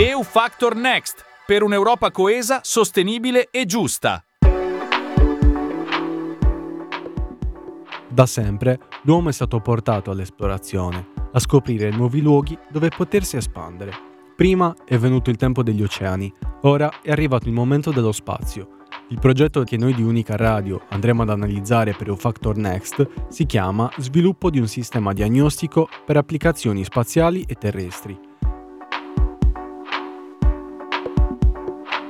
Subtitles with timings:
[0.00, 4.22] EU Factor Next per un'Europa coesa, sostenibile e giusta.
[8.06, 13.90] Da sempre l'uomo è stato portato all'esplorazione, a scoprire nuovi luoghi dove potersi espandere.
[14.36, 18.76] Prima è venuto il tempo degli oceani, ora è arrivato il momento dello spazio.
[19.08, 23.90] Il progetto che noi di Unica Radio andremo ad analizzare per Factor Next si chiama
[23.96, 28.27] Sviluppo di un sistema diagnostico per applicazioni spaziali e terrestri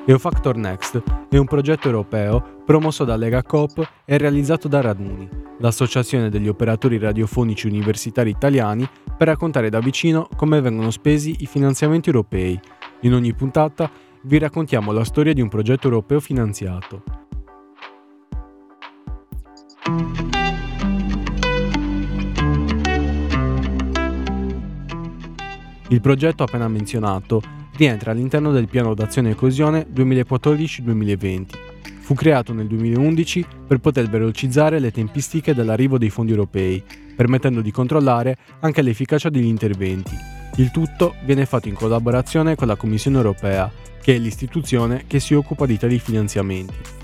[0.08, 6.30] EOFactor Next è un progetto europeo promosso da Lega Coop e realizzato da Raduni, l'associazione
[6.30, 12.58] degli operatori radiofonici universitari italiani, per raccontare da vicino come vengono spesi i finanziamenti europei.
[13.00, 13.90] In ogni puntata
[14.22, 17.02] vi raccontiamo la storia di un progetto europeo finanziato.
[25.90, 27.40] Il progetto appena menzionato
[27.76, 31.46] rientra all'interno del piano d'azione e coesione 2014-2020.
[32.00, 36.82] Fu creato nel 2011 per poter velocizzare le tempistiche dell'arrivo dei fondi europei,
[37.16, 40.14] permettendo di controllare anche l'efficacia degli interventi.
[40.56, 43.70] Il tutto viene fatto in collaborazione con la Commissione europea,
[44.02, 46.97] che è l'istituzione che si occupa di tali finanziamenti.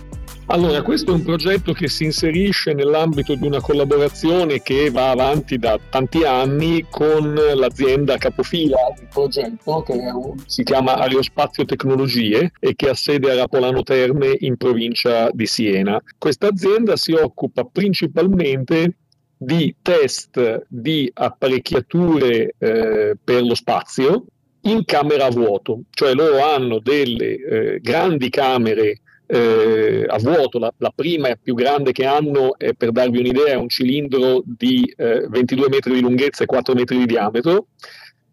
[0.48, 5.56] Allora, questo è un progetto che si inserisce nell'ambito di una collaborazione che va avanti
[5.56, 12.74] da tanti anni con l'azienda capofila del progetto che un, si chiama Aerospazio Tecnologie e
[12.76, 16.00] che ha sede a Rapolano Terme in provincia di Siena.
[16.18, 18.96] Questa azienda si occupa principalmente
[19.36, 24.26] di test di apparecchiature eh, per lo spazio
[24.62, 30.72] in camera a vuoto, cioè loro hanno delle eh, grandi camere eh, a vuoto, la,
[30.78, 34.92] la, prima e più grande che hanno, è, per darvi un'idea, è un cilindro di
[34.96, 37.68] eh, 22 metri di lunghezza e 4 metri di diametro,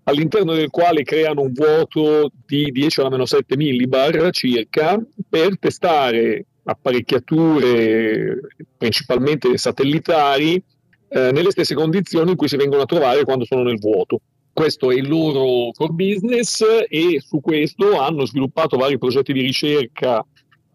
[0.03, 6.45] all'interno del quale creano un vuoto di 10 alla meno 7 millibar circa per testare
[6.63, 8.39] apparecchiature
[8.77, 10.61] principalmente satellitari
[11.09, 14.21] eh, nelle stesse condizioni in cui si vengono a trovare quando sono nel vuoto.
[14.53, 20.25] Questo è il loro core business e su questo hanno sviluppato vari progetti di ricerca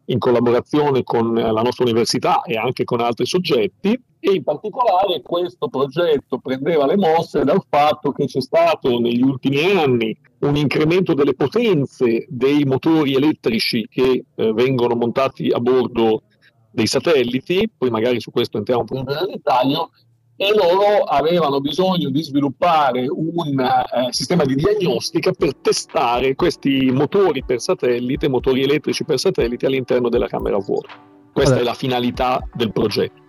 [0.06, 4.00] in collaborazione con la nostra università e anche con altri soggetti.
[4.18, 9.60] E in particolare questo progetto prendeva le mosse dal fatto che c'è stato negli ultimi
[9.70, 16.22] anni un incremento delle potenze dei motori elettrici che eh, vengono montati a bordo
[16.70, 19.90] dei satelliti, poi magari su questo entriamo po' nel dettaglio,
[20.36, 27.42] e loro avevano bisogno di sviluppare un eh, sistema di diagnostica per testare questi motori
[27.42, 30.88] per satellite, motori elettrici per satellite all'interno della camera a vuoto.
[31.32, 31.70] Questa allora.
[31.70, 33.24] è la finalità del progetto.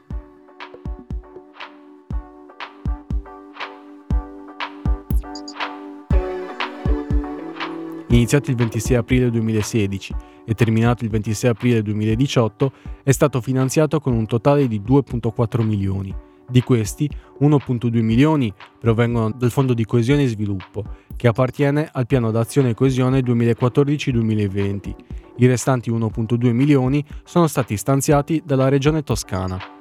[8.10, 12.72] Iniziato il 26 aprile 2016 e terminato il 26 aprile 2018,
[13.04, 17.10] è stato finanziato con un totale di 2.4 milioni di questi
[17.40, 20.84] 1.2 milioni provengono dal Fondo di coesione e sviluppo,
[21.16, 24.96] che appartiene al Piano d'azione e coesione 2014-2020.
[25.38, 29.76] I restanti 1.2 milioni sono stati stanziati dalla Regione Toscana.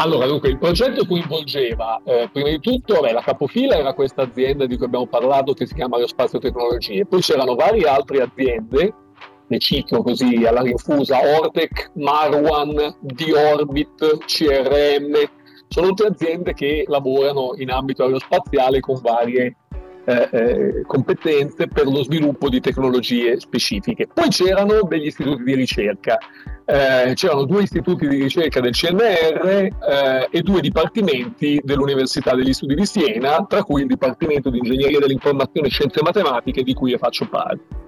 [0.00, 4.64] Allora, dunque, il progetto coinvolgeva, eh, prima di tutto, beh, la capofila era questa azienda
[4.64, 8.94] di cui abbiamo parlato che si chiama Aerospazio Tecnologie, poi c'erano varie altre aziende
[9.48, 15.14] ne cito così alla rinfusa, Ortec, Marwan, D-Orbit, CRM,
[15.68, 19.56] sono tutte aziende che lavorano in ambito aerospaziale con varie
[20.04, 24.06] eh, eh, competenze per lo sviluppo di tecnologie specifiche.
[24.06, 26.16] Poi c'erano degli istituti di ricerca,
[26.64, 32.74] eh, c'erano due istituti di ricerca del CNR eh, e due dipartimenti dell'Università degli Studi
[32.74, 36.98] di Siena, tra cui il Dipartimento di Ingegneria dell'Informazione e Scienze Matematiche di cui io
[36.98, 37.87] faccio parte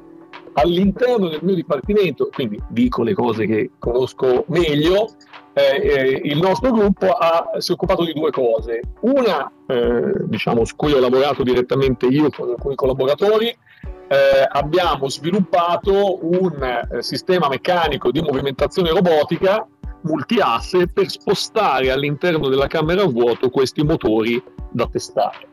[0.55, 5.11] all'interno del mio dipartimento, quindi dico le cose che conosco meglio,
[5.53, 8.81] eh, eh, il nostro gruppo ha, si è occupato di due cose.
[9.01, 16.19] Una, eh, diciamo, su cui ho lavorato direttamente io con alcuni collaboratori, eh, abbiamo sviluppato
[16.27, 19.67] un eh, sistema meccanico di movimentazione robotica
[20.03, 25.50] multiasse per spostare all'interno della camera a vuoto questi motori da testare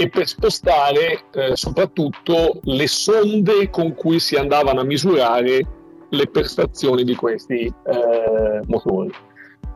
[0.00, 5.60] e per spostare eh, soprattutto le sonde con cui si andavano a misurare
[6.08, 9.12] le prestazioni di questi eh, motori.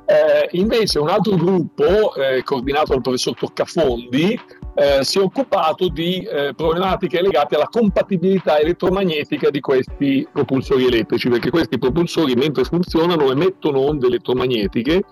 [0.06, 4.40] Eh, invece un altro gruppo, eh, coordinato dal professor Toccafondi,
[4.74, 11.28] eh, si è occupato di eh, problematiche legate alla compatibilità elettromagnetica di questi propulsori elettrici,
[11.28, 15.02] perché questi propulsori mentre funzionano emettono onde elettromagnetiche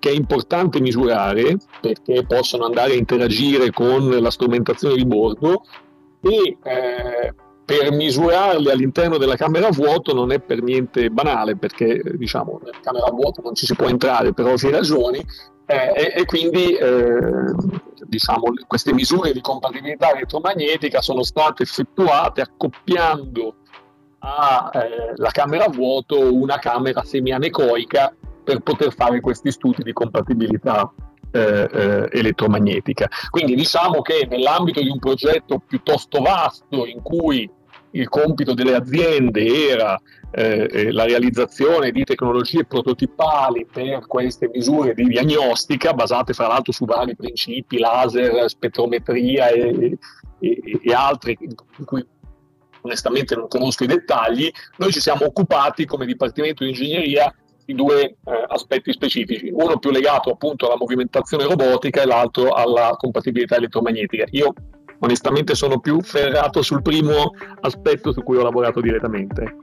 [0.00, 5.62] che è importante misurare perché possono andare a interagire con la strumentazione di bordo
[6.20, 12.02] e eh, per misurarli all'interno della camera a vuoto non è per niente banale perché
[12.16, 15.24] diciamo nella camera a vuoto non ci si può entrare per ovvie ragioni
[15.66, 17.54] eh, e, e, quindi eh,
[18.06, 23.54] diciamo, queste misure di compatibilità elettromagnetica sono state effettuate accoppiando
[24.18, 30.92] alla eh, camera a vuoto una camera semianecoica per poter fare questi studi di compatibilità
[31.32, 33.08] eh, eh, elettromagnetica.
[33.30, 37.48] Quindi diciamo che nell'ambito di un progetto piuttosto vasto in cui
[37.92, 40.00] il compito delle aziende era
[40.32, 46.72] eh, eh, la realizzazione di tecnologie prototipali per queste misure di diagnostica basate fra l'altro
[46.72, 49.98] su vari principi, laser, spettrometria e,
[50.38, 52.04] e, e altri in cui
[52.82, 57.34] onestamente non conosco i dettagli, noi ci siamo occupati come Dipartimento di Ingegneria
[57.70, 58.16] di due eh,
[58.48, 64.24] aspetti specifici, uno più legato appunto alla movimentazione robotica e l'altro alla compatibilità elettromagnetica.
[64.30, 64.52] Io
[64.98, 69.56] onestamente sono più ferrato sul primo aspetto su cui ho lavorato direttamente.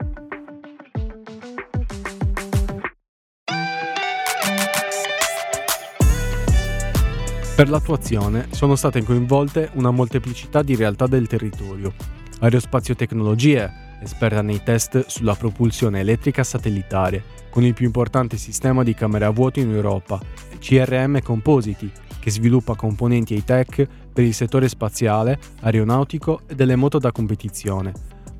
[7.54, 11.92] Per l'attuazione sono state coinvolte una molteplicità di realtà del territorio.
[12.40, 18.94] Aerospazio Tecnologie, esperta nei test sulla propulsione elettrica satellitare, con il più importante sistema di
[18.94, 20.20] camere a vuoto in Europa,
[20.58, 27.12] CRM Compositi, che sviluppa componenti high-tech per il settore spaziale, aeronautico e delle moto da
[27.12, 27.92] competizione.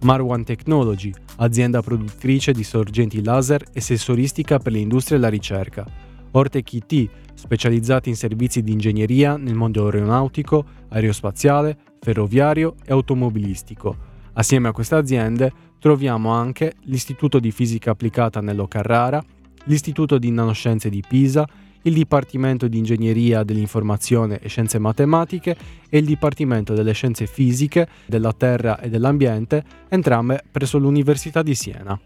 [0.02, 5.84] Marwan Technology, azienda produttrice di sorgenti laser e sensoristica per l'industria e la ricerca.
[6.30, 14.07] Ortec IT, specializzati in servizi di ingegneria nel mondo aeronautico, aerospaziale, ferroviario e automobilistico
[14.38, 19.20] Assieme a queste aziende troviamo anche l'Istituto di Fisica Applicata Nello Carrara,
[19.64, 21.44] l'Istituto di Nanoscienze di Pisa,
[21.82, 25.56] il Dipartimento di Ingegneria dell'Informazione e Scienze Matematiche
[25.90, 32.00] e il Dipartimento delle Scienze Fisiche, della Terra e dell'Ambiente, entrambe presso l'Università di Siena.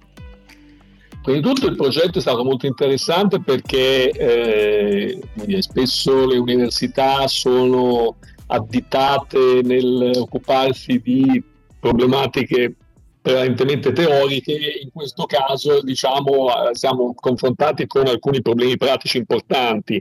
[1.23, 5.21] Prima di tutto il progetto è stato molto interessante perché eh,
[5.61, 11.51] spesso le università sono additate nell'occuparsi di
[11.83, 12.77] problematiche
[13.21, 14.53] prevalentemente teoriche,
[14.83, 20.01] in questo caso diciamo, eh, siamo confrontati con alcuni problemi pratici importanti.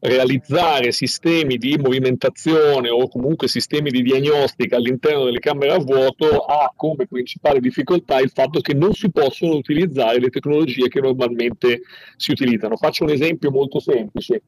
[0.00, 6.72] Realizzare sistemi di movimentazione o comunque sistemi di diagnostica all'interno delle camere a vuoto ha
[6.74, 11.82] come principale difficoltà il fatto che non si possono utilizzare le tecnologie che normalmente
[12.16, 12.76] si utilizzano.
[12.76, 14.42] Faccio un esempio molto semplice.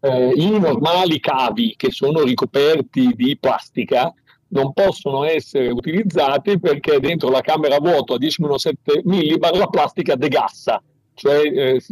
[0.00, 4.12] Eh, I normali cavi che sono ricoperti di plastica
[4.48, 10.14] non possono essere utilizzati perché dentro la camera a vuoto a 10-7 millibar la plastica
[10.14, 10.82] degassa,
[11.18, 11.82] cioè eh,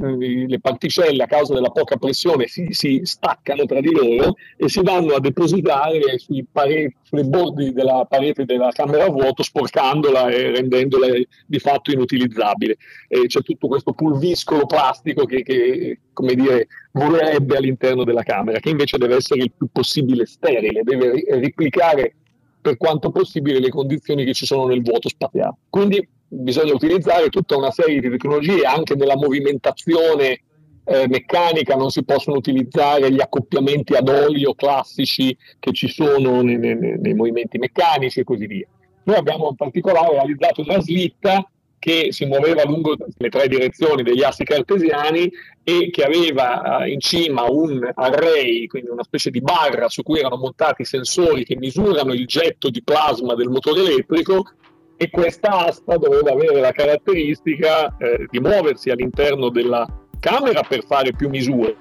[0.47, 4.81] le particelle a causa della poca pressione si, si, staccano tra di loro e si
[4.83, 11.09] vanno a depositare sui, pare- sui bordi della parete della camera vuoto sporcandola e rendendola
[11.45, 12.77] di fatto inutilizzabile.
[13.09, 18.71] E c'è tutto questo pulviscolo plastico che, che come dire, volerebbe all'interno della camera, che
[18.71, 22.15] invece deve essere il più possibile sterile, deve replicare
[22.61, 25.57] per quanto possibile le condizioni che ci sono nel vuoto spaziale.
[25.69, 30.41] Quindi bisogna utilizzare tutta una serie di tecnologie anche nella movimentazione
[30.89, 36.59] eh, meccanica non si possono utilizzare gli accoppiamenti ad olio classici che ci sono nei,
[36.59, 38.67] nei, nei movimenti meccanici e così via.
[39.03, 41.49] Noi abbiamo in particolare realizzato una slitta
[41.87, 45.31] che si muoveva lungo le tre direzioni degli assi cartesiani
[45.63, 50.19] e che aveva eh, in cima un array, quindi una specie di barra su cui
[50.19, 54.51] erano montati sensori che misurano il getto di plasma del motore elettrico
[54.97, 59.87] e questa asta doveva avere la caratteristica eh, di muoversi all'interno della
[60.19, 61.77] camera per fare più misure.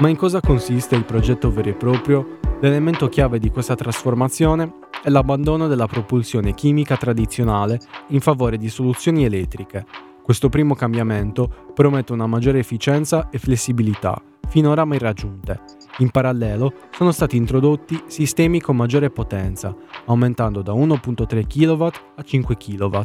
[0.00, 5.10] Ma in cosa consiste il progetto vero e proprio L'elemento chiave di questa trasformazione è
[5.10, 9.84] l'abbandono della propulsione chimica tradizionale in favore di soluzioni elettriche.
[10.22, 15.60] Questo primo cambiamento promette una maggiore efficienza e flessibilità, finora mai raggiunte.
[15.98, 21.84] In parallelo sono stati introdotti sistemi con maggiore potenza, aumentando da 1.3 kW
[22.16, 23.00] a 5 kW.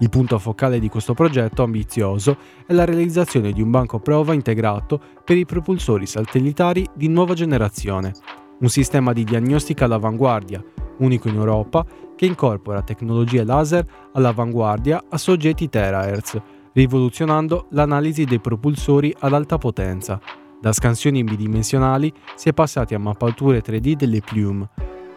[0.00, 5.00] Il punto focale di questo progetto ambizioso è la realizzazione di un banco prova integrato
[5.24, 8.14] per i propulsori satellitari di nuova generazione,
[8.60, 10.62] un sistema di diagnostica all'avanguardia,
[10.98, 11.84] unico in Europa,
[12.16, 16.40] che incorpora tecnologie laser all'avanguardia a soggetti terahertz,
[16.72, 20.20] rivoluzionando l'analisi dei propulsori ad alta potenza.
[20.60, 24.68] Da scansioni bidimensionali si è passati a mappature 3D delle plume,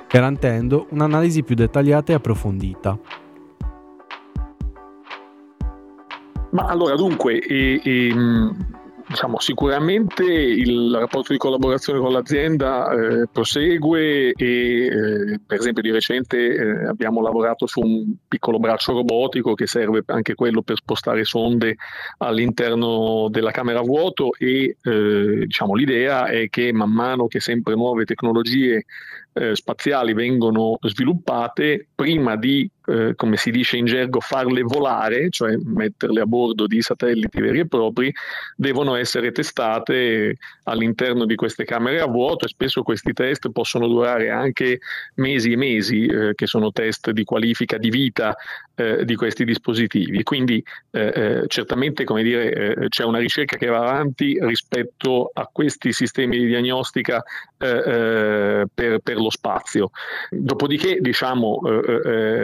[0.07, 2.97] garantendo un'analisi più dettagliata e approfondita.
[6.51, 8.13] Ma allora, dunque, e, e,
[9.05, 15.91] Diciamo, sicuramente il rapporto di collaborazione con l'azienda eh, prosegue e eh, per esempio di
[15.91, 21.25] recente eh, abbiamo lavorato su un piccolo braccio robotico che serve anche quello per spostare
[21.25, 21.75] sonde
[22.19, 27.75] all'interno della camera a vuoto e eh, diciamo, l'idea è che man mano che sempre
[27.75, 28.85] nuove tecnologie
[29.33, 35.55] eh, spaziali vengono sviluppate, prima di eh, come si dice in gergo, farle volare, cioè
[35.57, 38.13] metterle a bordo di satelliti veri e propri,
[38.55, 44.29] devono essere testate all'interno di queste camere a vuoto e spesso questi test possono durare
[44.29, 44.79] anche
[45.15, 48.35] mesi e mesi, eh, che sono test di qualifica di vita
[48.75, 50.23] eh, di questi dispositivi.
[50.23, 55.93] Quindi eh, eh, certamente come dire, c'è una ricerca che va avanti rispetto a questi
[55.93, 57.23] sistemi di diagnostica
[57.55, 58.67] per,
[59.01, 59.91] per, lo spazio.
[60.29, 61.61] Dopodiché, diciamo,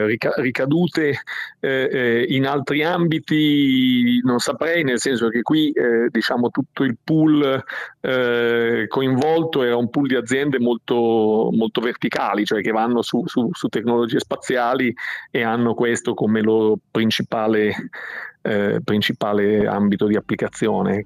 [0.05, 1.21] ric- ricadute
[1.59, 6.98] eh, eh, in altri ambiti non saprei, nel senso che qui eh, diciamo tutto il
[7.03, 7.63] pool
[8.01, 13.50] eh, coinvolto era un pool di aziende molto, molto verticali, cioè che vanno su, su,
[13.51, 14.93] su tecnologie spaziali
[15.31, 17.89] e hanno questo come loro principale,
[18.41, 21.05] eh, principale ambito di applicazione.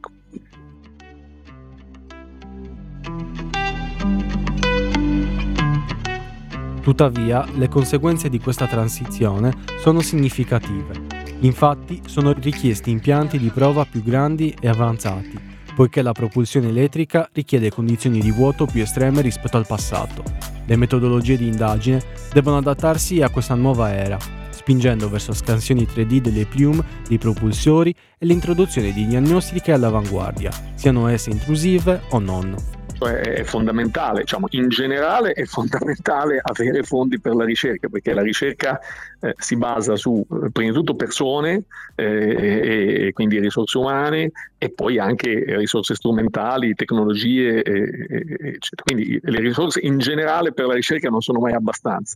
[6.83, 11.05] Tuttavia, le conseguenze di questa transizione sono significative.
[11.39, 15.39] Infatti, sono richiesti impianti di prova più grandi e avanzati,
[15.73, 20.23] poiché la propulsione elettrica richiede condizioni di vuoto più estreme rispetto al passato.
[20.65, 22.01] Le metodologie di indagine
[22.33, 24.17] devono adattarsi a questa nuova era,
[24.49, 31.29] spingendo verso scansioni 3D delle plume, dei propulsori e l'introduzione di diagnostiche all'avanguardia, siano esse
[31.29, 32.72] intrusive o non
[33.07, 38.79] è fondamentale, diciamo, in generale è fondamentale avere fondi per la ricerca, perché la ricerca
[39.19, 41.63] eh, si basa su, eh, prima di tutto, persone,
[41.95, 48.83] eh, e quindi risorse umane, e poi anche risorse strumentali, tecnologie, eccetera.
[48.83, 52.15] Quindi le risorse in generale per la ricerca non sono mai abbastanza.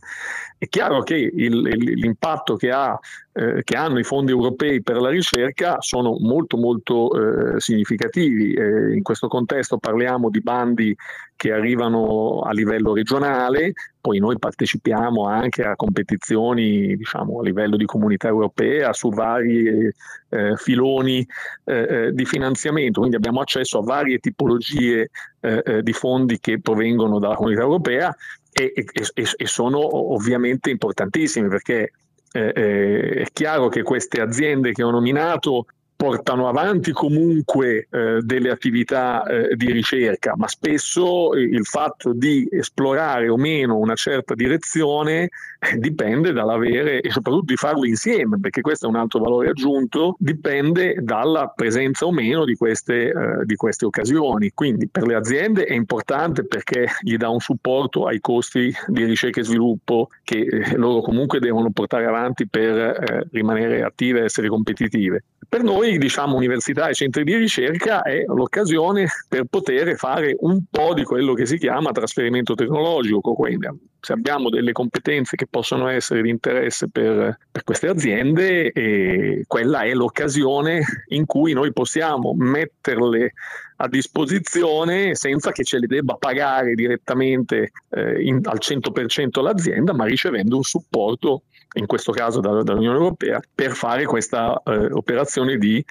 [0.56, 2.98] È chiaro che il, l'impatto che, ha,
[3.38, 8.52] eh, che, hanno i fondi europei per la ricerca sono molto molto eh, significativi.
[8.52, 10.96] Eh, in questo contesto parliamo di bandi
[11.36, 17.84] che arrivano a livello regionale, poi noi partecipiamo anche a competizioni diciamo, a livello di
[17.84, 19.88] comunità europea su vari
[20.30, 21.24] eh, filoni
[21.64, 26.60] eh, eh, di finanziamento, quindi abbiamo accesso a varie tipologie eh, eh, di fondi che
[26.60, 28.12] provengono dalla comunità europea
[28.50, 29.78] e, e, e sono
[30.12, 31.92] ovviamente importantissimi perché
[32.32, 35.66] eh, è chiaro che queste aziende che ho nominato
[35.98, 43.28] portano avanti comunque eh, delle attività eh, di ricerca, ma spesso il fatto di esplorare
[43.28, 45.28] o meno una certa direzione
[45.58, 50.14] eh, dipende dall'avere e soprattutto di farlo insieme, perché questo è un altro valore aggiunto,
[50.20, 54.52] dipende dalla presenza o meno di queste, eh, di queste occasioni.
[54.54, 59.40] Quindi per le aziende è importante perché gli dà un supporto ai costi di ricerca
[59.40, 64.46] e sviluppo che eh, loro comunque devono portare avanti per eh, rimanere attive e essere
[64.46, 65.24] competitive.
[65.48, 70.92] Per noi, diciamo, università e centri di ricerca è l'occasione per poter fare un po'
[70.92, 73.32] di quello che si chiama trasferimento tecnologico.
[73.32, 73.68] Quindi,
[74.00, 79.82] se abbiamo delle competenze che possono essere di interesse per, per queste aziende, eh, quella
[79.82, 83.32] è l'occasione in cui noi possiamo metterle
[83.80, 90.04] a disposizione senza che ce le debba pagare direttamente eh, in, al 100% l'azienda, ma
[90.04, 91.42] ricevendo un supporto
[91.74, 95.84] in questo caso dall'Unione Europea, per fare questa eh, operazione di,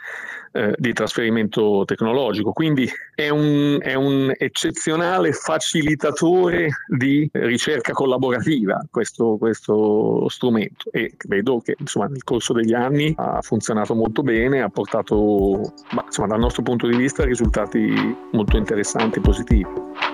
[0.53, 2.51] eh, di, trasferimento tecnologico.
[2.51, 11.60] Quindi è un, è un, eccezionale facilitatore di ricerca collaborativa questo, questo strumento e vedo
[11.60, 16.63] che insomma, nel corso degli anni ha funzionato molto bene, ha portato insomma, dal nostro
[16.63, 20.07] punto di vista risultati molto interessanti e positivi.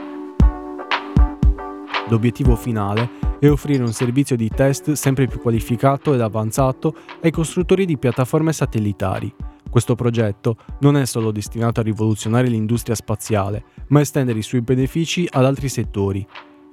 [2.13, 6.93] L'obiettivo finale è offrire un servizio di test sempre più qualificato ed avanzato
[7.23, 9.33] ai costruttori di piattaforme satellitari.
[9.67, 15.27] Questo progetto non è solo destinato a rivoluzionare l'industria spaziale, ma estendere i suoi benefici
[15.31, 16.23] ad altri settori.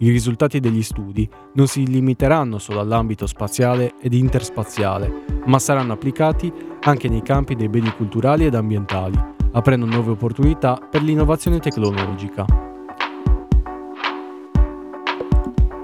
[0.00, 5.10] I risultati degli studi non si limiteranno solo all'ambito spaziale ed interspaziale,
[5.46, 9.18] ma saranno applicati anche nei campi dei beni culturali ed ambientali,
[9.52, 12.69] aprendo nuove opportunità per l'innovazione tecnologica.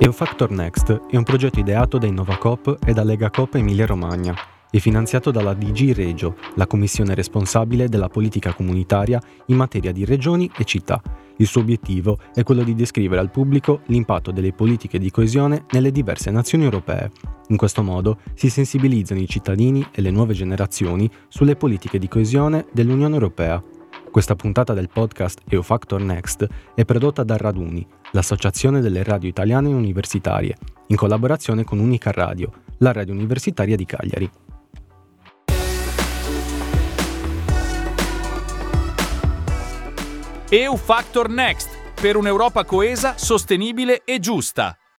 [0.07, 4.37] EUFactor Next è un progetto ideato da InnovaCop e da Legacop Emilia Romagna
[4.71, 10.49] e finanziato dalla DG Regio, la commissione responsabile della politica comunitaria in materia di regioni
[10.57, 11.03] e città.
[11.39, 15.91] Il suo obiettivo è quello di descrivere al pubblico l'impatto delle politiche di coesione nelle
[15.91, 17.11] diverse nazioni europee.
[17.49, 22.67] In questo modo si sensibilizzano i cittadini e le nuove generazioni sulle politiche di coesione
[22.73, 23.61] dell'Unione Europea.
[24.17, 29.69] Questa puntata del podcast EU Factor Next è prodotta da Raduni, l'Associazione delle Radio Italiane
[29.69, 30.57] Universitarie,
[30.89, 34.31] in collaborazione con Unica Radio, la radio universitaria di Cagliari.
[40.49, 41.69] EU Factor Next
[42.01, 44.79] per un'Europa coesa, sostenibile e giusta.